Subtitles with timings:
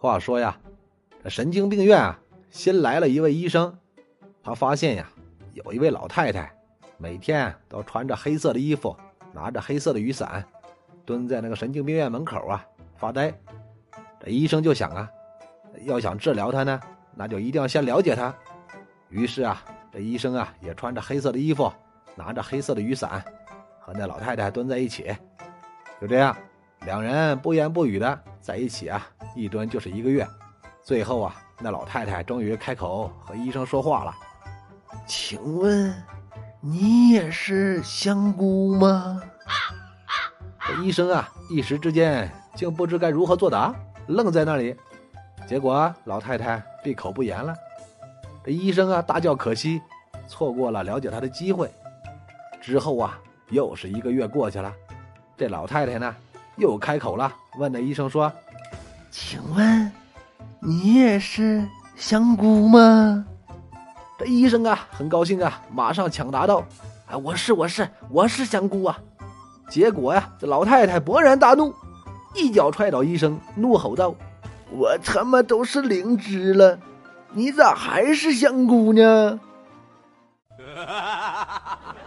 [0.00, 0.56] 话说呀，
[1.22, 2.18] 这神经病院啊，
[2.48, 3.78] 新来了一位医生。
[4.42, 5.06] 他发现呀，
[5.52, 6.50] 有一位老太太，
[6.96, 8.96] 每天都穿着黑色的衣服，
[9.34, 10.42] 拿着黑色的雨伞，
[11.04, 12.64] 蹲在那个神经病院门口啊
[12.96, 13.30] 发呆。
[14.18, 15.06] 这医生就想啊，
[15.84, 16.80] 要想治疗她呢，
[17.14, 18.34] 那就一定要先了解她。
[19.10, 19.62] 于是啊，
[19.92, 21.70] 这医生啊也穿着黑色的衣服，
[22.14, 23.22] 拿着黑色的雨伞，
[23.78, 25.14] 和那老太太蹲在一起。
[26.00, 26.34] 就这样，
[26.86, 29.06] 两人不言不语的在一起啊。
[29.34, 30.26] 一蹲就是一个月，
[30.82, 34.14] 最后啊，那老太太终于开口和医生说话了
[35.06, 35.94] ：“请问，
[36.60, 39.22] 你也是香菇吗？”
[40.66, 43.74] 这医生啊，一时之间竟不知该如何作答，
[44.08, 44.76] 愣在那里。
[45.46, 47.54] 结果老太太闭口不言了。
[48.44, 49.80] 这医生啊，大叫可惜，
[50.28, 51.70] 错过了了解她的机会。
[52.60, 54.72] 之后啊，又是一个月过去了，
[55.36, 56.14] 这老太太呢，
[56.56, 58.30] 又开口了，问那医生说。
[59.10, 59.90] 请问，
[60.60, 63.24] 你也是香菇吗？
[64.18, 66.64] 这医生啊，很高兴啊，马上抢答道
[67.10, 68.98] ：“啊，我是我是我是香菇啊！”
[69.68, 71.74] 结果呀，这老太太勃然大怒，
[72.34, 74.14] 一脚踹倒医生，怒吼道
[74.70, 76.78] ：“我他妈都是灵芝了，
[77.32, 79.40] 你咋还是香菇呢？”